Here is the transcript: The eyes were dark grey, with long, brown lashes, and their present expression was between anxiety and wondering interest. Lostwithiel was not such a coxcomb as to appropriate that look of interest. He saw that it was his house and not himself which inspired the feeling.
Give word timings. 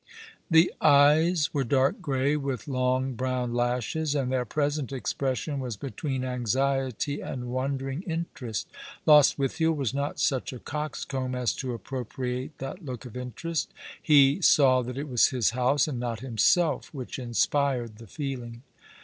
The 0.49 0.73
eyes 0.81 1.53
were 1.53 1.63
dark 1.63 2.01
grey, 2.01 2.35
with 2.35 2.67
long, 2.67 3.13
brown 3.13 3.53
lashes, 3.53 4.15
and 4.15 4.31
their 4.31 4.45
present 4.45 4.91
expression 4.91 5.59
was 5.59 5.77
between 5.77 6.25
anxiety 6.25 7.21
and 7.21 7.51
wondering 7.51 8.01
interest. 8.07 8.67
Lostwithiel 9.05 9.71
was 9.73 9.93
not 9.93 10.19
such 10.19 10.53
a 10.53 10.57
coxcomb 10.59 11.35
as 11.35 11.53
to 11.57 11.75
appropriate 11.75 12.57
that 12.57 12.83
look 12.83 13.05
of 13.05 13.15
interest. 13.15 13.71
He 14.01 14.41
saw 14.41 14.81
that 14.81 14.97
it 14.97 15.07
was 15.07 15.27
his 15.27 15.51
house 15.51 15.87
and 15.87 15.99
not 15.99 16.21
himself 16.21 16.91
which 16.95 17.19
inspired 17.19 17.97
the 17.99 18.07
feeling. 18.07 18.63